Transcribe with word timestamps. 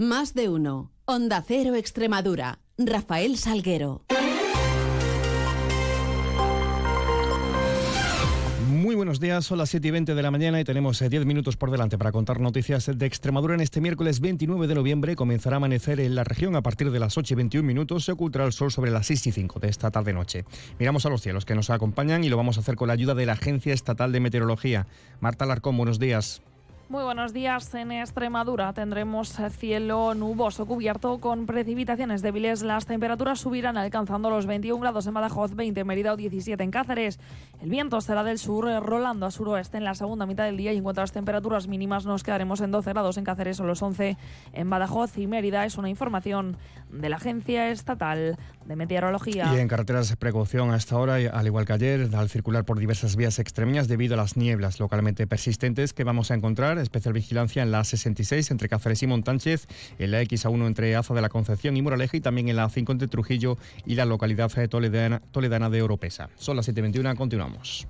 Más 0.00 0.32
de 0.32 0.48
uno. 0.48 0.92
Onda 1.04 1.44
Cero 1.46 1.74
Extremadura. 1.74 2.60
Rafael 2.78 3.36
Salguero. 3.36 4.06
Muy 8.70 8.94
buenos 8.94 9.20
días, 9.20 9.44
son 9.44 9.58
las 9.58 9.68
7 9.68 9.88
y 9.88 9.90
20 9.90 10.14
de 10.14 10.22
la 10.22 10.30
mañana 10.30 10.58
y 10.58 10.64
tenemos 10.64 11.00
10 11.00 11.12
eh, 11.12 11.24
minutos 11.26 11.58
por 11.58 11.70
delante 11.70 11.98
para 11.98 12.12
contar 12.12 12.40
noticias 12.40 12.90
de 12.96 13.04
Extremadura 13.04 13.52
en 13.52 13.60
este 13.60 13.82
miércoles 13.82 14.20
29 14.20 14.68
de 14.68 14.74
noviembre. 14.74 15.16
Comenzará 15.16 15.56
a 15.56 15.58
amanecer 15.58 16.00
en 16.00 16.14
la 16.14 16.24
región 16.24 16.56
a 16.56 16.62
partir 16.62 16.90
de 16.90 16.98
las 16.98 17.18
8 17.18 17.34
y 17.34 17.36
21 17.36 17.66
minutos. 17.66 18.06
Se 18.06 18.12
ocultará 18.12 18.46
el 18.46 18.54
sol 18.54 18.72
sobre 18.72 18.90
las 18.90 19.06
6 19.06 19.26
y 19.26 19.32
5 19.32 19.60
de 19.60 19.68
esta 19.68 19.90
tarde-noche. 19.90 20.46
Miramos 20.78 21.04
a 21.04 21.10
los 21.10 21.20
cielos 21.20 21.44
que 21.44 21.54
nos 21.54 21.68
acompañan 21.68 22.24
y 22.24 22.30
lo 22.30 22.38
vamos 22.38 22.56
a 22.56 22.60
hacer 22.60 22.76
con 22.76 22.88
la 22.88 22.94
ayuda 22.94 23.14
de 23.14 23.26
la 23.26 23.34
Agencia 23.34 23.74
Estatal 23.74 24.12
de 24.12 24.20
Meteorología. 24.20 24.86
Marta 25.20 25.44
Larcón, 25.44 25.76
buenos 25.76 25.98
días. 25.98 26.40
Muy 26.90 27.04
buenos 27.04 27.32
días. 27.32 27.72
En 27.76 27.92
Extremadura 27.92 28.72
tendremos 28.72 29.38
cielo 29.56 30.12
nuboso 30.14 30.66
cubierto 30.66 31.20
con 31.20 31.46
precipitaciones 31.46 32.20
débiles. 32.20 32.62
Las 32.62 32.84
temperaturas 32.84 33.38
subirán 33.38 33.76
alcanzando 33.76 34.28
los 34.28 34.46
21 34.46 34.80
grados 34.80 35.06
en 35.06 35.14
Badajoz, 35.14 35.54
20 35.54 35.82
en 35.82 35.86
Mérida 35.86 36.12
o 36.12 36.16
17 36.16 36.60
en 36.64 36.72
Cáceres. 36.72 37.20
El 37.62 37.70
viento 37.70 38.00
será 38.00 38.24
del 38.24 38.40
sur, 38.40 38.64
rolando 38.82 39.24
a 39.24 39.30
suroeste 39.30 39.76
en 39.76 39.84
la 39.84 39.94
segunda 39.94 40.26
mitad 40.26 40.46
del 40.46 40.56
día 40.56 40.72
y 40.72 40.78
en 40.78 40.82
cuanto 40.82 41.00
a 41.00 41.04
las 41.04 41.12
temperaturas 41.12 41.68
mínimas 41.68 42.06
nos 42.06 42.24
quedaremos 42.24 42.60
en 42.60 42.72
12 42.72 42.90
grados 42.90 43.16
en 43.18 43.22
Cáceres 43.22 43.60
o 43.60 43.64
los 43.64 43.80
11 43.80 44.16
en 44.52 44.68
Badajoz 44.68 45.16
y 45.16 45.28
Mérida. 45.28 45.64
Es 45.66 45.78
una 45.78 45.90
información 45.90 46.56
de 46.90 47.08
la 47.08 47.18
Agencia 47.18 47.70
Estatal 47.70 48.36
de 48.64 48.74
Meteorología. 48.74 49.54
Y 49.54 49.60
en 49.60 49.68
carreteras 49.68 50.16
precaución 50.16 50.72
a 50.72 50.76
esta 50.76 50.98
hora, 50.98 51.14
al 51.14 51.46
igual 51.46 51.66
que 51.66 51.72
ayer, 51.72 52.08
al 52.12 52.28
circular 52.28 52.64
por 52.64 52.80
diversas 52.80 53.14
vías 53.14 53.38
extremeñas 53.38 53.86
debido 53.86 54.14
a 54.14 54.16
las 54.16 54.36
nieblas 54.36 54.80
localmente 54.80 55.28
persistentes 55.28 55.92
que 55.92 56.02
vamos 56.02 56.32
a 56.32 56.34
encontrar 56.34 56.79
especial 56.82 57.14
vigilancia 57.14 57.62
en 57.62 57.70
la 57.70 57.84
66 57.84 58.50
entre 58.50 58.68
Cáceres 58.68 59.02
y 59.02 59.06
Montánchez, 59.06 59.66
en 59.98 60.10
la 60.10 60.22
XA1 60.22 60.66
entre 60.66 60.96
Aza 60.96 61.14
de 61.14 61.22
la 61.22 61.28
Concepción 61.28 61.76
y 61.76 61.82
Moraleja 61.82 62.16
y 62.16 62.20
también 62.20 62.48
en 62.48 62.56
la 62.56 62.68
5 62.68 62.92
entre 62.92 63.08
Trujillo 63.08 63.58
y 63.86 63.94
la 63.94 64.04
localidad 64.04 64.50
toledana, 64.68 65.20
toledana 65.30 65.70
de 65.70 65.82
Oropesa. 65.82 66.30
Son 66.36 66.56
las 66.56 66.68
7.21, 66.68 67.16
continuamos. 67.16 67.86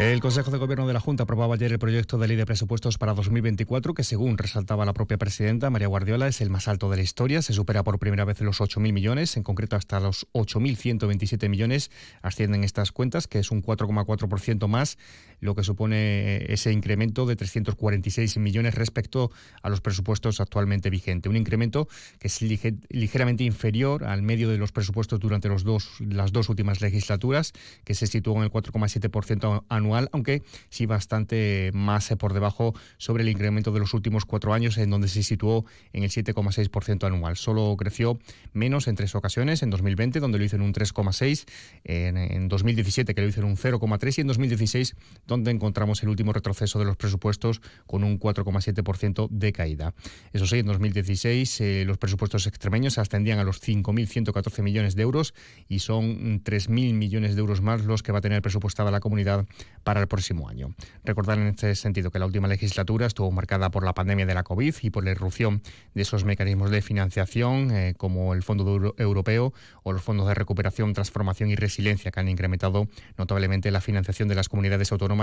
El 0.00 0.20
Consejo 0.20 0.50
de 0.50 0.56
Gobierno 0.56 0.86
de 0.86 0.94
la 0.94 1.00
Junta 1.00 1.24
aprobaba 1.24 1.56
ayer 1.56 1.72
el 1.72 1.78
proyecto 1.78 2.16
de 2.16 2.26
ley 2.26 2.34
de 2.34 2.46
presupuestos 2.46 2.96
para 2.96 3.12
2024, 3.12 3.92
que 3.92 4.02
según 4.02 4.38
resaltaba 4.38 4.86
la 4.86 4.94
propia 4.94 5.18
presidenta 5.18 5.68
María 5.68 5.88
Guardiola, 5.88 6.26
es 6.26 6.40
el 6.40 6.48
más 6.48 6.68
alto 6.68 6.88
de 6.88 6.96
la 6.96 7.02
historia. 7.02 7.42
Se 7.42 7.52
supera 7.52 7.84
por 7.84 7.98
primera 7.98 8.24
vez 8.24 8.40
los 8.40 8.62
8.000 8.62 8.94
millones, 8.94 9.36
en 9.36 9.42
concreto 9.42 9.76
hasta 9.76 10.00
los 10.00 10.26
8.127 10.32 11.50
millones 11.50 11.90
ascienden 12.22 12.64
estas 12.64 12.92
cuentas, 12.92 13.28
que 13.28 13.40
es 13.40 13.50
un 13.50 13.62
4,4% 13.62 14.68
más, 14.68 14.96
lo 15.40 15.54
que 15.54 15.64
supone 15.64 16.52
ese 16.52 16.72
incremento 16.72 17.26
de 17.26 17.36
346 17.36 18.38
millones 18.38 18.74
respecto 18.74 19.30
a 19.62 19.68
los 19.68 19.80
presupuestos 19.80 20.40
actualmente 20.40 20.90
vigentes. 20.90 21.28
Un 21.28 21.36
incremento 21.36 21.88
que 22.18 22.28
es 22.28 22.40
ligeramente 22.42 23.44
inferior 23.44 24.04
al 24.04 24.22
medio 24.22 24.48
de 24.48 24.58
los 24.58 24.72
presupuestos 24.72 25.20
durante 25.20 25.48
los 25.48 25.64
dos, 25.64 26.00
las 26.00 26.32
dos 26.32 26.48
últimas 26.48 26.80
legislaturas, 26.80 27.52
que 27.84 27.94
se 27.94 28.06
situó 28.06 28.36
en 28.36 28.42
el 28.42 28.50
4,7% 28.50 29.64
anual 29.68 30.08
aunque 30.12 30.42
sí 30.68 30.86
bastante 30.86 31.70
más 31.74 32.10
eh, 32.10 32.16
por 32.16 32.32
debajo 32.32 32.74
sobre 32.98 33.22
el 33.22 33.28
incremento 33.28 33.72
de 33.72 33.80
los 33.80 33.94
últimos 33.94 34.24
cuatro 34.24 34.52
años, 34.52 34.78
en 34.78 34.90
donde 34.90 35.08
se 35.08 35.22
situó 35.22 35.64
en 35.92 36.04
el 36.04 36.10
7,6% 36.10 37.06
anual. 37.06 37.36
Solo 37.36 37.76
creció 37.76 38.18
menos 38.52 38.88
en 38.88 38.96
tres 38.96 39.14
ocasiones, 39.14 39.62
en 39.62 39.70
2020, 39.70 40.20
donde 40.20 40.38
lo 40.38 40.44
hizo 40.44 40.56
en 40.56 40.62
un 40.62 40.72
3,6%, 40.72 41.46
en, 41.84 42.48
2017, 42.48 43.14
que 43.14 43.20
lo 43.20 43.28
hizo 43.28 43.40
en 43.40 43.46
un 43.46 43.56
0,3%, 43.56 44.18
y 44.18 44.20
en 44.20 44.26
2016, 44.26 44.96
donde 45.30 45.52
encontramos 45.52 46.02
el 46.02 46.08
último 46.08 46.32
retroceso 46.32 46.78
de 46.80 46.84
los 46.84 46.96
presupuestos 46.96 47.62
con 47.86 48.02
un 48.02 48.18
4,7% 48.18 49.28
de 49.30 49.52
caída. 49.52 49.94
Eso 50.32 50.46
sí, 50.46 50.58
en 50.58 50.66
2016 50.66 51.60
eh, 51.60 51.84
los 51.86 51.98
presupuestos 51.98 52.48
extremeños 52.48 52.98
ascendían 52.98 53.38
a 53.38 53.44
los 53.44 53.62
5.114 53.62 54.62
millones 54.62 54.96
de 54.96 55.02
euros 55.02 55.32
y 55.68 55.78
son 55.78 56.42
3.000 56.42 56.94
millones 56.94 57.36
de 57.36 57.40
euros 57.40 57.62
más 57.62 57.84
los 57.84 58.02
que 58.02 58.10
va 58.10 58.18
a 58.18 58.20
tener 58.20 58.42
presupuestada 58.42 58.90
la 58.90 58.98
comunidad 58.98 59.46
para 59.84 60.00
el 60.00 60.08
próximo 60.08 60.48
año. 60.48 60.74
Recordar 61.04 61.38
en 61.38 61.46
este 61.46 61.74
sentido 61.76 62.10
que 62.10 62.18
la 62.18 62.26
última 62.26 62.48
legislatura 62.48 63.06
estuvo 63.06 63.30
marcada 63.30 63.70
por 63.70 63.84
la 63.84 63.94
pandemia 63.94 64.26
de 64.26 64.34
la 64.34 64.42
COVID 64.42 64.74
y 64.82 64.90
por 64.90 65.04
la 65.04 65.12
irrupción 65.12 65.62
de 65.94 66.02
esos 66.02 66.24
mecanismos 66.24 66.72
de 66.72 66.82
financiación 66.82 67.70
eh, 67.70 67.94
como 67.96 68.34
el 68.34 68.42
Fondo 68.42 68.94
Europeo 68.98 69.54
o 69.84 69.92
los 69.92 70.02
fondos 70.02 70.26
de 70.26 70.34
recuperación, 70.34 70.92
transformación 70.92 71.50
y 71.50 71.54
resiliencia 71.54 72.10
que 72.10 72.18
han 72.18 72.28
incrementado 72.28 72.88
notablemente 73.16 73.70
la 73.70 73.80
financiación 73.80 74.28
de 74.28 74.34
las 74.34 74.48
comunidades 74.48 74.90
autónomas, 74.90 75.19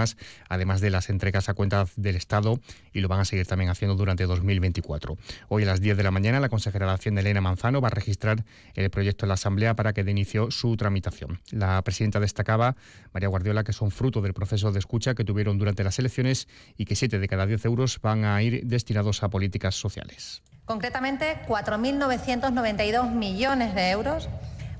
además 0.49 0.81
de 0.81 0.89
las 0.89 1.09
entregas 1.09 1.49
a 1.49 1.53
cuentas 1.53 1.91
del 1.95 2.15
Estado 2.15 2.59
y 2.93 3.01
lo 3.01 3.07
van 3.07 3.19
a 3.19 3.25
seguir 3.25 3.47
también 3.47 3.69
haciendo 3.69 3.95
durante 3.95 4.25
2024. 4.25 5.17
Hoy 5.49 5.63
a 5.63 5.65
las 5.65 5.81
10 5.81 5.97
de 5.97 6.03
la 6.03 6.11
mañana 6.11 6.39
la 6.39 6.49
consejera 6.49 6.85
de 6.87 6.93
Hacienda 6.93 7.21
Elena 7.21 7.41
Manzano 7.41 7.81
va 7.81 7.87
a 7.87 7.91
registrar 7.91 8.43
el 8.75 8.89
proyecto 8.89 9.25
en 9.25 9.29
la 9.29 9.33
Asamblea 9.35 9.75
para 9.75 9.93
que 9.93 10.03
dé 10.03 10.11
inicio 10.11 10.51
su 10.51 10.75
tramitación. 10.77 11.39
La 11.51 11.81
presidenta 11.81 12.19
destacaba, 12.19 12.75
María 13.13 13.29
Guardiola, 13.29 13.63
que 13.63 13.73
son 13.73 13.91
fruto 13.91 14.21
del 14.21 14.33
proceso 14.33 14.71
de 14.71 14.79
escucha 14.79 15.15
que 15.15 15.23
tuvieron 15.23 15.57
durante 15.57 15.83
las 15.83 15.99
elecciones 15.99 16.47
y 16.77 16.85
que 16.85 16.95
7 16.95 17.19
de 17.19 17.27
cada 17.27 17.45
10 17.45 17.65
euros 17.65 17.99
van 18.01 18.25
a 18.25 18.41
ir 18.41 18.65
destinados 18.65 19.23
a 19.23 19.29
políticas 19.29 19.75
sociales. 19.75 20.41
Concretamente, 20.65 21.39
4.992 21.47 23.11
millones 23.11 23.73
de 23.73 23.89
euros 23.91 24.29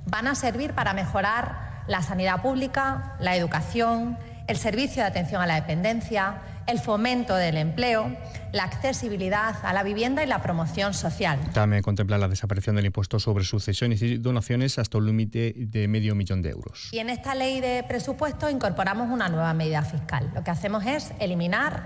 van 0.05 0.27
a 0.27 0.35
servir 0.35 0.73
para 0.73 0.93
mejorar 0.93 1.83
la 1.87 2.01
sanidad 2.01 2.41
pública, 2.41 3.15
la 3.19 3.35
educación, 3.35 4.17
el 4.47 4.57
servicio 4.57 5.03
de 5.03 5.09
atención 5.09 5.41
a 5.41 5.45
la 5.45 5.55
dependencia, 5.55 6.37
el 6.67 6.79
fomento 6.79 7.35
del 7.35 7.57
empleo, 7.57 8.15
la 8.51 8.63
accesibilidad 8.63 9.55
a 9.63 9.73
la 9.73 9.83
vivienda 9.83 10.23
y 10.23 10.27
la 10.27 10.41
promoción 10.41 10.93
social. 10.93 11.39
También 11.53 11.81
contempla 11.81 12.17
la 12.17 12.27
desaparición 12.27 12.75
del 12.75 12.85
impuesto 12.85 13.19
sobre 13.19 13.43
sucesiones 13.43 14.01
y 14.01 14.17
donaciones 14.17 14.79
hasta 14.79 14.97
un 14.97 15.05
límite 15.05 15.53
de 15.55 15.87
medio 15.87 16.15
millón 16.15 16.41
de 16.41 16.49
euros. 16.49 16.89
Y 16.91 16.99
en 16.99 17.09
esta 17.09 17.35
ley 17.35 17.61
de 17.61 17.83
presupuesto 17.87 18.49
incorporamos 18.49 19.09
una 19.09 19.29
nueva 19.29 19.53
medida 19.53 19.81
fiscal. 19.83 20.31
Lo 20.33 20.43
que 20.43 20.51
hacemos 20.51 20.85
es 20.85 21.11
eliminar 21.19 21.83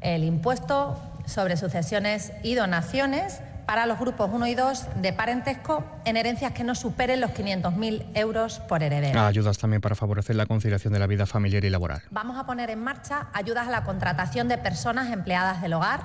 el 0.00 0.24
impuesto 0.24 1.00
sobre 1.26 1.56
sucesiones 1.56 2.32
y 2.42 2.54
donaciones 2.54 3.40
para 3.72 3.86
los 3.86 3.98
grupos 3.98 4.28
1 4.30 4.48
y 4.48 4.54
2 4.54 4.86
de 5.00 5.14
parentesco 5.14 5.82
en 6.04 6.18
herencias 6.18 6.52
que 6.52 6.62
no 6.62 6.74
superen 6.74 7.22
los 7.22 7.30
500.000 7.30 8.04
euros 8.12 8.60
por 8.60 8.82
heredero. 8.82 9.18
Ayudas 9.18 9.56
también 9.56 9.80
para 9.80 9.94
favorecer 9.94 10.36
la 10.36 10.44
conciliación 10.44 10.92
de 10.92 10.98
la 10.98 11.06
vida 11.06 11.24
familiar 11.24 11.64
y 11.64 11.70
laboral. 11.70 12.02
Vamos 12.10 12.36
a 12.36 12.44
poner 12.44 12.68
en 12.68 12.84
marcha 12.84 13.28
ayudas 13.32 13.68
a 13.68 13.70
la 13.70 13.82
contratación 13.82 14.46
de 14.46 14.58
personas 14.58 15.10
empleadas 15.10 15.62
del 15.62 15.72
hogar. 15.72 16.02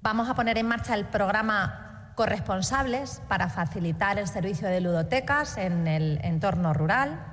Vamos 0.00 0.30
a 0.30 0.34
poner 0.34 0.56
en 0.56 0.64
marcha 0.64 0.94
el 0.94 1.04
programa 1.04 2.12
Corresponsables 2.14 3.20
para 3.28 3.50
facilitar 3.50 4.18
el 4.18 4.26
servicio 4.26 4.68
de 4.68 4.80
ludotecas 4.80 5.58
en 5.58 5.86
el 5.86 6.18
entorno 6.24 6.72
rural. 6.72 7.26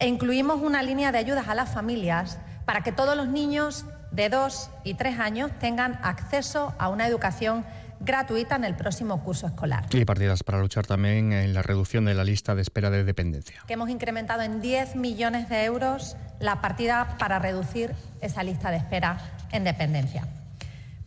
E 0.00 0.08
incluimos 0.08 0.60
una 0.60 0.82
línea 0.82 1.12
de 1.12 1.18
ayudas 1.18 1.46
a 1.46 1.54
las 1.54 1.72
familias 1.72 2.40
para 2.64 2.80
que 2.80 2.90
todos 2.90 3.16
los 3.16 3.28
niños 3.28 3.86
de 4.10 4.28
2 4.28 4.70
y 4.82 4.94
3 4.94 5.20
años 5.20 5.52
tengan 5.60 6.00
acceso 6.02 6.74
a 6.78 6.88
una 6.88 7.06
educación 7.06 7.64
gratuita 8.00 8.56
en 8.56 8.64
el 8.64 8.76
próximo 8.76 9.22
curso 9.22 9.46
escolar. 9.46 9.86
Y 9.92 10.04
partidas 10.04 10.42
para 10.42 10.58
luchar 10.60 10.86
también 10.86 11.32
en 11.32 11.54
la 11.54 11.62
reducción 11.62 12.04
de 12.04 12.14
la 12.14 12.24
lista 12.24 12.54
de 12.54 12.62
espera 12.62 12.90
de 12.90 13.04
dependencia. 13.04 13.62
Que 13.66 13.74
hemos 13.74 13.90
incrementado 13.90 14.42
en 14.42 14.60
10 14.60 14.96
millones 14.96 15.48
de 15.48 15.64
euros 15.64 16.16
la 16.40 16.60
partida 16.60 17.16
para 17.18 17.38
reducir 17.38 17.94
esa 18.20 18.42
lista 18.42 18.70
de 18.70 18.78
espera 18.78 19.18
en 19.52 19.64
dependencia. 19.64 20.26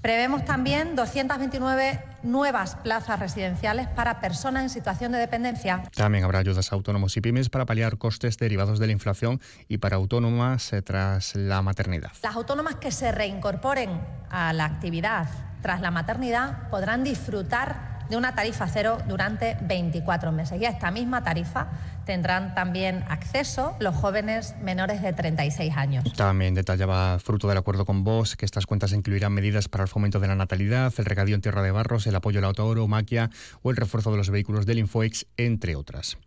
Prevemos 0.01 0.45
también 0.45 0.95
229 0.95 1.99
nuevas 2.23 2.75
plazas 2.77 3.19
residenciales 3.19 3.87
para 3.87 4.21
personas 4.21 4.63
en 4.63 4.69
situación 4.69 5.11
de 5.11 5.17
dependencia. 5.17 5.83
También 5.93 6.23
habrá 6.23 6.39
ayudas 6.39 6.71
a 6.71 6.75
autónomos 6.75 7.17
y 7.17 7.21
pymes 7.21 7.49
para 7.49 7.65
paliar 7.65 7.97
costes 7.97 8.37
derivados 8.37 8.79
de 8.79 8.87
la 8.87 8.93
inflación 8.93 9.41
y 9.67 9.79
para 9.79 9.97
autónomas 9.97 10.71
eh, 10.71 10.81
tras 10.81 11.35
la 11.35 11.61
maternidad. 11.61 12.11
Las 12.23 12.35
autónomas 12.35 12.75
que 12.75 12.91
se 12.91 13.11
reincorporen 13.11 13.89
a 14.29 14.53
la 14.53 14.65
actividad 14.65 15.27
tras 15.61 15.81
la 15.81 15.91
maternidad 15.91 16.69
podrán 16.69 17.03
disfrutar 17.03 17.99
de 18.09 18.17
una 18.17 18.33
tarifa 18.33 18.67
cero 18.67 18.97
durante 19.07 19.57
24 19.61 20.31
meses. 20.31 20.59
Y 20.59 20.65
a 20.65 20.69
esta 20.69 20.91
misma 20.91 21.23
tarifa 21.23 21.67
tendrán 22.09 22.55
también 22.55 23.05
acceso 23.07 23.75
los 23.79 23.93
jóvenes 23.93 24.55
menores 24.63 25.03
de 25.03 25.13
36 25.13 25.77
años. 25.77 26.11
También 26.13 26.55
detallaba, 26.55 27.19
fruto 27.19 27.47
del 27.47 27.59
acuerdo 27.59 27.85
con 27.85 28.03
vos, 28.03 28.35
que 28.35 28.45
estas 28.45 28.65
cuentas 28.65 28.93
incluirán 28.93 29.31
medidas 29.31 29.67
para 29.67 29.83
el 29.83 29.87
fomento 29.87 30.19
de 30.19 30.27
la 30.27 30.33
natalidad, 30.33 30.91
el 30.97 31.05
regadío 31.05 31.35
en 31.35 31.41
tierra 31.41 31.61
de 31.61 31.69
barros, 31.69 32.07
el 32.07 32.15
apoyo 32.15 32.39
a 32.39 32.41
la 32.41 32.47
autoromaquia 32.47 33.29
o 33.61 33.69
el 33.69 33.77
refuerzo 33.77 34.09
de 34.09 34.17
los 34.17 34.31
vehículos 34.31 34.65
del 34.65 34.79
Infoex, 34.79 35.27
entre 35.37 35.75
otras. 35.75 36.17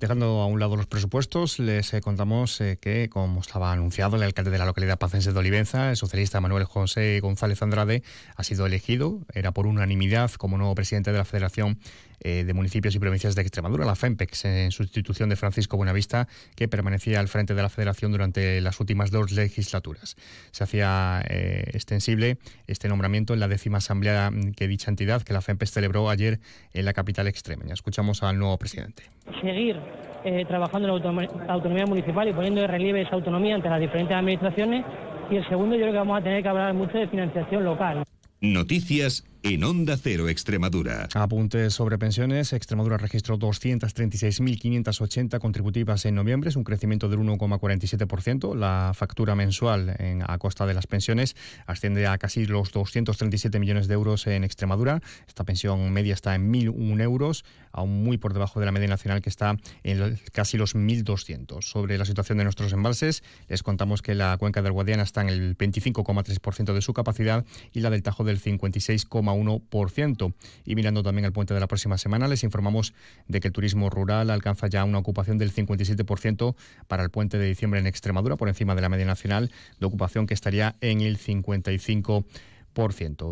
Dejando 0.00 0.40
a 0.40 0.46
un 0.46 0.58
lado 0.58 0.76
los 0.76 0.86
presupuestos, 0.86 1.58
les 1.58 1.92
eh, 1.92 2.02
contamos 2.02 2.58
eh, 2.62 2.78
que, 2.78 3.08
como 3.10 3.40
estaba 3.40 3.72
anunciado, 3.72 4.16
el 4.16 4.22
alcalde 4.22 4.50
de 4.50 4.58
la 4.58 4.66
localidad 4.66 4.98
pacense 4.98 5.32
de 5.32 5.38
Olivenza, 5.38 5.90
el 5.90 5.96
socialista 5.96 6.40
Manuel 6.40 6.64
José 6.64 7.18
González 7.20 7.62
Andrade, 7.62 8.02
ha 8.36 8.44
sido 8.44 8.66
elegido, 8.66 9.20
era 9.32 9.52
por 9.52 9.66
unanimidad, 9.66 10.30
como 10.32 10.56
nuevo 10.56 10.74
presidente 10.74 11.12
de 11.12 11.18
la 11.18 11.24
Federación 11.24 11.78
eh, 12.20 12.44
de 12.44 12.54
Municipios 12.54 12.94
y 12.94 12.98
Provincias 12.98 13.34
de 13.34 13.42
Extremadura, 13.42 13.84
la 13.84 13.94
FEMPEX, 13.94 14.44
en 14.44 14.70
sustitución 14.70 15.28
de 15.28 15.36
Francisco 15.36 15.76
Buenavista, 15.76 16.28
que 16.54 16.68
permanecía 16.68 17.20
al 17.20 17.28
frente 17.28 17.54
de 17.54 17.62
la 17.62 17.68
Federación 17.68 18.12
durante 18.12 18.60
las 18.60 18.80
últimas 18.80 19.10
dos 19.10 19.32
legislaturas. 19.32 20.16
Se 20.50 20.64
hacía 20.64 21.22
eh, 21.28 21.70
extensible 21.72 22.38
este 22.66 22.88
nombramiento 22.88 23.34
en 23.34 23.40
la 23.40 23.48
décima 23.48 23.78
asamblea 23.78 24.30
que 24.56 24.68
dicha 24.68 24.90
entidad, 24.90 25.22
que 25.22 25.32
la 25.32 25.40
FEMPEX 25.40 25.72
celebró 25.72 26.10
ayer 26.10 26.40
en 26.72 26.84
la 26.84 26.92
capital 26.92 27.26
extremeña. 27.28 27.74
Escuchamos 27.74 28.22
al 28.22 28.38
nuevo 28.38 28.56
presidente. 28.58 29.04
Seguir 29.42 29.76
eh, 30.24 30.44
trabajando 30.46 30.88
en 30.88 31.16
la 31.46 31.52
autonomía 31.52 31.86
municipal 31.86 32.28
y 32.28 32.32
poniendo 32.32 32.60
de 32.60 32.66
relieve 32.66 33.02
esa 33.02 33.14
autonomía 33.14 33.54
ante 33.54 33.68
las 33.68 33.80
diferentes 33.80 34.16
administraciones. 34.16 34.84
Y 35.30 35.36
el 35.36 35.48
segundo, 35.48 35.76
yo 35.76 35.82
creo 35.82 35.92
que 35.92 35.98
vamos 35.98 36.18
a 36.18 36.22
tener 36.22 36.42
que 36.42 36.48
hablar 36.48 36.74
mucho 36.74 36.98
de 36.98 37.06
financiación 37.08 37.64
local. 37.64 38.02
Noticias 38.40 39.24
en 39.42 39.64
Onda 39.64 39.96
Cero 39.96 40.28
Extremadura. 40.28 41.08
Apuntes 41.14 41.74
sobre 41.74 41.98
pensiones. 41.98 42.52
Extremadura 42.52 42.96
registró 42.96 43.38
236.580 43.38 45.38
contributivas 45.38 46.04
en 46.04 46.14
noviembre, 46.14 46.50
es 46.50 46.56
un 46.56 46.64
crecimiento 46.64 47.08
del 47.08 47.20
1,47%. 47.20 48.54
La 48.54 48.92
factura 48.94 49.34
mensual 49.34 49.94
en, 49.98 50.22
a 50.26 50.38
costa 50.38 50.66
de 50.66 50.74
las 50.74 50.86
pensiones 50.86 51.36
asciende 51.66 52.06
a 52.06 52.18
casi 52.18 52.46
los 52.46 52.72
237 52.72 53.58
millones 53.58 53.88
de 53.88 53.94
euros 53.94 54.26
en 54.26 54.44
Extremadura. 54.44 55.00
Esta 55.26 55.44
pensión 55.44 55.92
media 55.92 56.14
está 56.14 56.34
en 56.34 56.52
1.001 56.52 57.02
euros, 57.02 57.44
aún 57.72 58.04
muy 58.04 58.18
por 58.18 58.32
debajo 58.32 58.60
de 58.60 58.66
la 58.66 58.72
media 58.72 58.88
nacional 58.88 59.22
que 59.22 59.30
está 59.30 59.56
en 59.82 60.18
casi 60.32 60.56
los 60.56 60.74
1.200. 60.74 61.62
Sobre 61.62 61.98
la 61.98 62.04
situación 62.04 62.38
de 62.38 62.44
nuestros 62.44 62.72
embalses, 62.72 63.22
les 63.48 63.62
contamos 63.62 64.02
que 64.02 64.14
la 64.14 64.36
cuenca 64.38 64.62
del 64.62 64.72
Guadiana 64.72 65.02
está 65.02 65.22
en 65.22 65.28
el 65.28 65.56
25,3% 65.56 66.72
de 66.72 66.82
su 66.82 66.94
capacidad 66.94 67.44
y 67.72 67.80
la 67.80 67.90
del 67.90 68.02
Tajo 68.02 68.24
del 68.24 68.38
56,1%. 69.26 70.34
Y 70.64 70.74
mirando 70.74 71.02
también 71.02 71.24
al 71.24 71.32
puente 71.32 71.54
de 71.54 71.60
la 71.60 71.66
próxima 71.66 71.98
semana, 71.98 72.28
les 72.28 72.44
informamos 72.44 72.94
de 73.28 73.40
que 73.40 73.48
el 73.48 73.52
turismo 73.52 73.90
rural 73.90 74.30
alcanza 74.30 74.68
ya 74.68 74.84
una 74.84 74.98
ocupación 74.98 75.38
del 75.38 75.52
57% 75.52 76.54
para 76.86 77.02
el 77.02 77.10
puente 77.10 77.38
de 77.38 77.46
diciembre 77.46 77.80
en 77.80 77.86
Extremadura, 77.86 78.36
por 78.36 78.48
encima 78.48 78.74
de 78.74 78.82
la 78.82 78.88
media 78.88 79.06
nacional 79.06 79.50
de 79.78 79.86
ocupación 79.86 80.26
que 80.26 80.34
estaría 80.34 80.76
en 80.80 81.00
el 81.00 81.18
55%. 81.18 82.24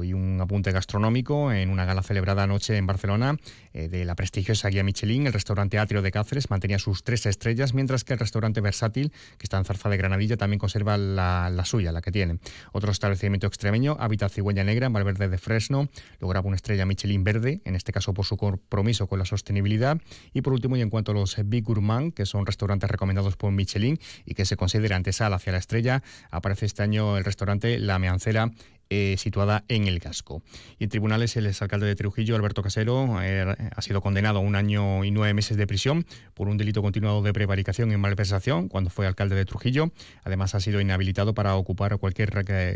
Y 0.02 0.14
un 0.14 0.40
apunte 0.40 0.72
gastronómico 0.72 1.52
en 1.52 1.68
una 1.68 1.84
gala 1.84 2.02
celebrada 2.02 2.44
anoche 2.44 2.78
en 2.78 2.86
Barcelona 2.86 3.36
eh, 3.74 3.88
de 3.88 4.06
la 4.06 4.14
prestigiosa 4.14 4.70
guía 4.70 4.82
Michelin, 4.82 5.26
el 5.26 5.34
restaurante 5.34 5.78
Atrio 5.78 6.00
de 6.00 6.10
Cáceres 6.10 6.48
mantenía 6.48 6.78
sus 6.78 7.04
tres 7.04 7.26
estrellas, 7.26 7.74
mientras 7.74 8.04
que 8.04 8.14
el 8.14 8.18
restaurante 8.18 8.62
Versátil, 8.62 9.10
que 9.10 9.44
está 9.44 9.58
en 9.58 9.66
Zarza 9.66 9.90
de 9.90 9.98
Granadilla, 9.98 10.38
también 10.38 10.58
conserva 10.58 10.96
la, 10.96 11.62
suya, 11.66 11.92
la 11.92 12.00
que 12.00 12.10
tiene. 12.10 12.38
Otro 12.72 12.90
establecimiento 12.90 13.46
extremeño, 13.46 13.98
Hábitat 14.00 14.32
Cigüeña 14.32 14.64
Negra, 14.64 14.86
en 14.86 14.94
Valverde 14.94 15.28
de 15.28 15.36
Fresno, 15.36 15.90
lograba 16.20 16.46
una 16.46 16.56
estrella 16.56 16.86
Michelin 16.86 17.22
verde, 17.22 17.60
en 17.66 17.76
este 17.76 17.92
caso 17.92 18.14
por 18.14 18.24
su 18.24 18.38
compromiso 18.38 19.08
con 19.08 19.18
la 19.18 19.26
sostenibilidad. 19.26 20.00
Y 20.32 20.40
por 20.40 20.54
último, 20.54 20.78
y 20.78 20.80
en 20.80 20.88
cuanto 20.88 21.12
a 21.12 21.14
los 21.14 21.36
Big 21.44 21.64
Gourmand, 21.64 22.14
que 22.14 22.24
son 22.24 22.46
restaurantes 22.46 22.90
recomendados 22.90 23.36
por 23.36 23.52
Michelin 23.52 23.98
y 24.24 24.32
que 24.32 24.46
se 24.46 24.56
considera 24.56 24.96
antesala 24.96 25.36
hacia 25.36 25.52
la 25.52 25.58
estrella, 25.58 26.02
aparece 26.30 26.64
este 26.64 26.82
año 26.82 27.18
el 27.18 27.24
restaurante 27.24 27.78
La 27.78 27.98
Meancera 27.98 28.50
eh, 28.90 29.16
situada 29.18 29.64
en 29.68 29.86
el 29.86 30.00
casco. 30.00 30.42
Y 30.78 30.84
en 30.84 30.90
tribunales, 30.90 31.36
el 31.36 31.46
exalcalde 31.46 31.86
de 31.86 31.94
Trujillo, 31.94 32.36
Alberto 32.36 32.62
Casero, 32.62 33.22
eh, 33.22 33.54
ha 33.74 33.82
sido 33.82 34.00
condenado 34.00 34.38
a 34.38 34.42
un 34.42 34.56
año 34.56 35.04
y 35.04 35.10
nueve 35.10 35.34
meses 35.34 35.56
de 35.56 35.66
prisión 35.66 36.06
por 36.34 36.48
un 36.48 36.56
delito 36.56 36.82
continuado 36.82 37.22
de 37.22 37.32
prevaricación 37.32 37.92
y 37.92 37.96
malversación 37.96 38.68
cuando 38.68 38.90
fue 38.90 39.06
alcalde 39.06 39.36
de 39.36 39.44
Trujillo. 39.44 39.92
Además, 40.22 40.54
ha 40.54 40.60
sido 40.60 40.80
inhabilitado 40.80 41.34
para 41.34 41.56
ocupar 41.56 41.98
cualquier 41.98 42.30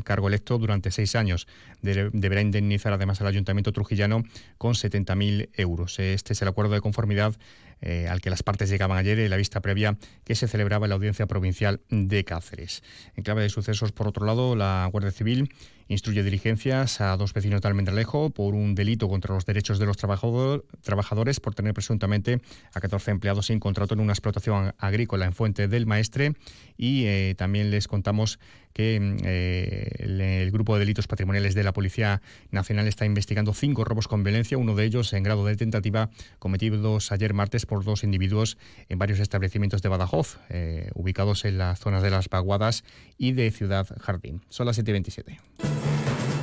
cargo 0.04 0.28
electo 0.28 0.58
durante 0.58 0.90
seis 0.90 1.14
años. 1.14 1.46
deberá 1.82 2.40
indemnizar 2.40 2.92
además 2.92 3.20
al 3.20 3.26
ayuntamiento 3.26 3.72
trujillano 3.72 4.24
con 4.56 4.74
70.000 4.74 5.50
euros. 5.54 5.98
Este 5.98 6.32
es 6.32 6.42
el 6.42 6.48
acuerdo 6.48 6.74
de 6.74 6.80
conformidad 6.80 7.34
eh, 7.80 8.08
al 8.08 8.20
que 8.20 8.30
las 8.30 8.42
partes 8.42 8.70
llegaban 8.70 8.98
ayer 8.98 9.18
en 9.18 9.30
la 9.30 9.36
vista 9.36 9.60
previa 9.60 9.96
que 10.24 10.34
se 10.34 10.48
celebraba 10.48 10.86
en 10.86 10.90
la 10.90 10.94
Audiencia 10.96 11.26
Provincial 11.26 11.80
de 11.90 12.24
Cáceres. 12.24 12.82
En 13.16 13.24
clave 13.24 13.42
de 13.42 13.48
sucesos, 13.48 13.92
por 13.92 14.08
otro 14.08 14.26
lado, 14.26 14.56
la 14.56 14.88
Guardia 14.90 15.10
Civil 15.10 15.48
instruye 15.88 16.22
diligencias 16.22 17.00
a 17.00 17.16
dos 17.16 17.32
vecinos 17.32 17.62
de 17.62 17.68
Almendralejo 17.68 18.30
por 18.30 18.54
un 18.54 18.74
delito 18.74 19.08
contra 19.08 19.34
los 19.34 19.46
derechos 19.46 19.78
de 19.78 19.86
los 19.86 19.96
trabajadores 19.96 21.40
por 21.40 21.54
tener 21.54 21.72
presuntamente 21.74 22.40
a 22.74 22.80
14 22.80 23.10
empleados 23.10 23.46
sin 23.46 23.58
contrato 23.58 23.94
en 23.94 24.00
una 24.00 24.12
explotación 24.12 24.74
agrícola 24.78 25.24
en 25.24 25.32
Fuente 25.32 25.66
del 25.66 25.86
Maestre 25.86 26.34
y 26.76 27.06
eh, 27.06 27.34
también 27.36 27.70
les 27.70 27.88
contamos 27.88 28.38
que 28.78 29.00
mm, 29.00 29.16
eh, 29.24 29.90
el, 29.98 30.50
grupo 30.52 30.74
de 30.74 30.80
delitos 30.80 31.08
patrimoniales 31.08 31.54
de 31.54 31.64
la 31.64 31.72
Policía 31.72 32.22
Nacional 32.52 32.86
está 32.86 33.04
investigando 33.04 33.52
cinco 33.52 33.84
robos 33.84 34.06
con 34.06 34.22
violencia, 34.22 34.56
uno 34.56 34.76
de 34.76 34.84
ellos 34.84 35.12
en 35.12 35.24
grado 35.24 35.44
de 35.44 35.56
tentativa 35.56 36.10
cometidos 36.38 37.10
ayer 37.10 37.34
martes 37.34 37.66
por 37.66 37.84
dos 37.84 38.04
individuos 38.04 38.56
en 38.88 38.98
varios 38.98 39.18
establecimientos 39.18 39.82
de 39.82 39.88
Badajoz, 39.88 40.38
eh, 40.48 40.90
ubicados 40.94 41.44
en 41.44 41.58
las 41.58 41.80
zonas 41.80 42.04
de 42.04 42.10
las 42.10 42.28
Paguadas 42.28 42.84
y 43.18 43.32
de 43.32 43.50
Ciudad 43.50 43.88
Jardín. 44.00 44.42
Son 44.48 44.66
las 44.66 44.78
7.27. 44.78 45.38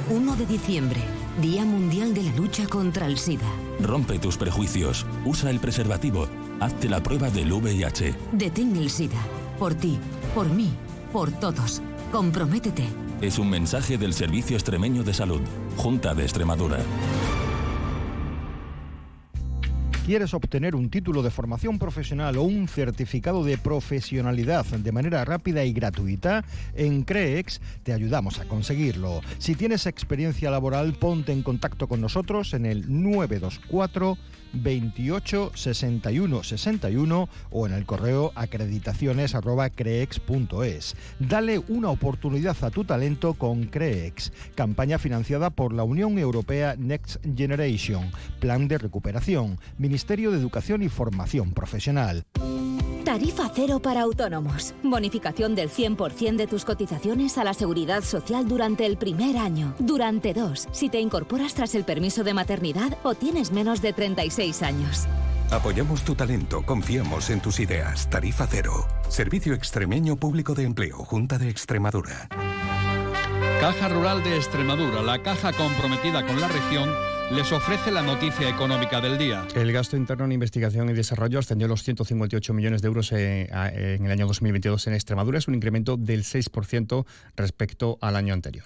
1 0.09 0.35
de 0.35 0.45
diciembre, 0.45 0.99
Día 1.41 1.63
Mundial 1.63 2.13
de 2.13 2.23
la 2.23 2.35
Lucha 2.35 2.67
contra 2.67 3.07
el 3.07 3.17
SIDA. 3.17 3.49
Rompe 3.79 4.19
tus 4.19 4.37
prejuicios, 4.37 5.05
usa 5.23 5.49
el 5.49 5.59
preservativo, 5.59 6.27
hazte 6.59 6.89
la 6.89 7.01
prueba 7.01 7.29
del 7.29 7.53
VIH. 7.53 8.13
Detén 8.33 8.75
el 8.75 8.89
SIDA, 8.89 9.21
por 9.57 9.73
ti, 9.73 9.97
por 10.35 10.49
mí, 10.49 10.73
por 11.13 11.31
todos. 11.31 11.81
Comprométete. 12.15 12.85
Es 13.19 13.37
un 13.39 13.49
mensaje 13.49 13.97
del 13.97 14.13
Servicio 14.13 14.55
Extremeño 14.55 15.03
de 15.03 15.13
Salud, 15.13 15.41
Junta 15.75 16.15
de 16.15 16.23
Extremadura. 16.23 16.77
¿Quieres 20.05 20.35
obtener 20.35 20.75
un 20.75 20.91
título 20.91 21.23
de 21.23 21.31
formación 21.31 21.79
profesional 21.79 22.37
o 22.37 22.43
un 22.43 22.67
certificado 22.67 23.43
de 23.43 23.57
profesionalidad 23.57 24.63
de 24.63 24.91
manera 24.91 25.25
rápida 25.25 25.65
y 25.65 25.73
gratuita? 25.73 26.45
En 26.75 27.01
CREEX 27.01 27.59
te 27.81 27.91
ayudamos 27.91 28.39
a 28.39 28.45
conseguirlo. 28.45 29.21
Si 29.39 29.55
tienes 29.55 29.87
experiencia 29.87 30.51
laboral, 30.51 30.93
ponte 30.93 31.31
en 31.31 31.41
contacto 31.41 31.87
con 31.87 32.01
nosotros 32.01 32.53
en 32.53 32.67
el 32.67 32.85
924 32.87 34.15
28 34.55 35.51
61 35.53 36.43
61 36.43 37.29
o 37.51 37.67
en 37.67 37.73
el 37.73 37.85
correo 37.85 38.31
acreditaciones@creex.es. 38.35 40.95
Dale 41.19 41.59
una 41.67 41.89
oportunidad 41.89 42.55
a 42.63 42.71
tu 42.71 42.85
talento 42.85 43.33
con 43.33 43.65
Creex, 43.65 44.31
campaña 44.55 44.97
financiada 44.97 45.49
por 45.49 45.73
la 45.73 45.83
Unión 45.83 46.17
Europea 46.17 46.75
Next 46.77 47.17
Generation, 47.35 48.09
Plan 48.39 48.67
de 48.67 48.77
Recuperación, 48.77 49.57
de 50.31 50.37
Educación 50.37 50.83
y 50.83 50.89
Formación 50.89 51.51
Profesional. 51.51 52.25
Tarifa 53.05 53.49
cero 53.53 53.79
para 53.79 54.01
autónomos. 54.01 54.73
Bonificación 54.83 55.55
del 55.55 55.69
100% 55.69 56.35
de 56.35 56.47
tus 56.47 56.65
cotizaciones 56.65 57.37
a 57.37 57.43
la 57.43 57.53
seguridad 57.53 58.03
social 58.03 58.47
durante 58.47 58.85
el 58.85 58.97
primer 58.97 59.37
año. 59.37 59.75
Durante 59.79 60.33
dos, 60.33 60.67
si 60.71 60.89
te 60.89 60.99
incorporas 60.99 61.53
tras 61.53 61.75
el 61.75 61.85
permiso 61.85 62.23
de 62.23 62.33
maternidad 62.33 62.97
o 63.03 63.13
tienes 63.13 63.51
menos 63.51 63.81
de 63.81 63.93
36 63.93 64.63
años. 64.63 65.07
Apoyamos 65.51 66.01
tu 66.03 66.15
talento, 66.15 66.63
confiamos 66.63 67.29
en 67.29 67.39
tus 67.39 67.59
ideas. 67.59 68.09
Tarifa 68.09 68.47
cero. 68.49 68.87
Servicio 69.07 69.53
Extremeño 69.53 70.17
Público 70.17 70.55
de 70.55 70.63
Empleo, 70.63 70.97
Junta 70.97 71.37
de 71.37 71.49
Extremadura. 71.49 72.27
Caja 73.61 73.87
Rural 73.87 74.23
de 74.23 74.35
Extremadura, 74.35 75.01
la 75.03 75.21
caja 75.21 75.53
comprometida 75.53 76.25
con 76.25 76.41
la 76.41 76.47
región 76.47 76.89
les 77.31 77.51
ofrece 77.51 77.91
la 77.91 78.01
noticia 78.01 78.47
económica 78.49 79.01
del 79.01 79.17
día. 79.17 79.47
El 79.55 79.71
gasto 79.71 79.97
interno 79.97 80.25
en 80.25 80.31
investigación 80.31 80.89
y 80.89 80.93
desarrollo 80.93 81.39
ascendió 81.39 81.65
a 81.65 81.69
los 81.69 81.83
158 81.83 82.53
millones 82.53 82.81
de 82.81 82.87
euros 82.87 83.11
eh, 83.11 83.47
en 83.51 84.05
el 84.05 84.11
año 84.11 84.27
2022 84.27 84.87
en 84.87 84.93
Extremadura. 84.93 85.37
Es 85.37 85.47
un 85.47 85.55
incremento 85.55 85.97
del 85.97 86.23
6% 86.23 87.05
respecto 87.35 87.97
al 88.01 88.15
año 88.15 88.33
anterior. 88.33 88.65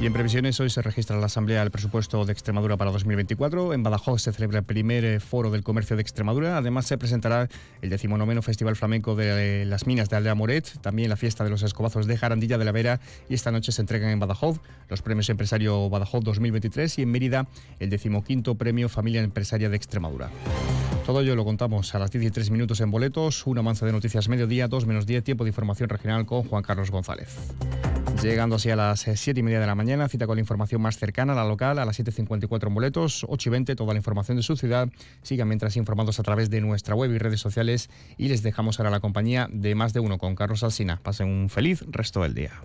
Y 0.00 0.06
en 0.06 0.12
previsiones, 0.12 0.60
hoy 0.60 0.70
se 0.70 0.80
registra 0.80 1.18
la 1.18 1.26
Asamblea 1.26 1.58
del 1.58 1.72
Presupuesto 1.72 2.24
de 2.24 2.32
Extremadura 2.32 2.76
para 2.76 2.92
2024. 2.92 3.74
En 3.74 3.82
Badajoz 3.82 4.22
se 4.22 4.32
celebra 4.32 4.60
el 4.60 4.64
primer 4.64 5.04
eh, 5.04 5.18
foro 5.18 5.50
del 5.50 5.64
comercio 5.64 5.96
de 5.96 6.02
Extremadura. 6.02 6.56
Además, 6.56 6.86
se 6.86 6.96
presentará 6.98 7.48
el 7.82 7.90
decimonoveno 7.90 8.40
Festival 8.40 8.76
Flamenco 8.76 9.16
de 9.16 9.64
las 9.64 9.88
Minas 9.88 10.08
de 10.08 10.14
Aldea 10.14 10.36
Moret, 10.36 10.78
también 10.82 11.08
la 11.08 11.16
fiesta 11.16 11.42
de 11.42 11.50
los 11.50 11.64
escobazos 11.64 12.06
de 12.06 12.16
Jarandilla 12.16 12.58
de 12.58 12.64
la 12.64 12.70
Vera. 12.70 13.00
Y 13.28 13.34
esta 13.34 13.50
noche 13.50 13.72
se 13.72 13.82
entregan 13.82 14.10
en 14.10 14.20
Badajoz 14.20 14.60
los 14.88 15.02
premios 15.02 15.30
Empresario 15.30 15.90
Badajoz 15.90 16.22
2023 16.22 16.96
y 17.00 17.02
en 17.02 17.10
Mérida 17.10 17.48
el 17.80 17.90
decimoquinto 17.90 18.54
Premio 18.54 18.88
Familia 18.88 19.20
Empresaria 19.20 19.68
de 19.68 19.76
Extremadura. 19.76 20.30
Todo 21.06 21.22
ello 21.22 21.34
lo 21.34 21.44
contamos 21.44 21.92
a 21.96 21.98
las 21.98 22.12
13 22.12 22.52
minutos 22.52 22.80
en 22.80 22.92
boletos, 22.92 23.48
una 23.48 23.62
manza 23.62 23.84
de 23.84 23.90
noticias 23.90 24.28
mediodía, 24.28 24.68
2 24.68 24.86
menos 24.86 25.06
10, 25.06 25.24
tiempo 25.24 25.42
de 25.42 25.50
información 25.50 25.88
regional 25.88 26.24
con 26.24 26.44
Juan 26.44 26.62
Carlos 26.62 26.92
González. 26.92 27.36
Llegando 28.22 28.56
así 28.56 28.68
a 28.68 28.74
las 28.74 29.00
7 29.00 29.30
eh, 29.30 29.40
y 29.40 29.42
media 29.44 29.60
de 29.60 29.66
la 29.66 29.76
mañana, 29.76 30.08
cita 30.08 30.26
con 30.26 30.36
la 30.36 30.40
información 30.40 30.82
más 30.82 30.98
cercana, 30.98 31.34
la 31.34 31.44
local, 31.44 31.78
a 31.78 31.84
las 31.84 32.00
7.54 32.00 32.66
en 32.66 32.74
boletos, 32.74 33.24
8 33.28 33.48
y 33.48 33.52
20, 33.52 33.76
toda 33.76 33.92
la 33.92 33.98
información 33.98 34.36
de 34.36 34.42
su 34.42 34.56
ciudad. 34.56 34.88
Sigan 35.22 35.46
mientras 35.46 35.76
informados 35.76 36.18
a 36.18 36.24
través 36.24 36.50
de 36.50 36.60
nuestra 36.60 36.96
web 36.96 37.12
y 37.12 37.18
redes 37.18 37.40
sociales 37.40 37.90
y 38.16 38.28
les 38.28 38.42
dejamos 38.42 38.80
ahora 38.80 38.90
la 38.90 39.00
compañía 39.00 39.48
de 39.52 39.76
más 39.76 39.92
de 39.92 40.00
uno 40.00 40.18
con 40.18 40.34
Carlos 40.34 40.64
Alsina. 40.64 41.00
Pasen 41.00 41.28
un 41.28 41.48
feliz 41.48 41.84
resto 41.88 42.22
del 42.22 42.34
día. 42.34 42.60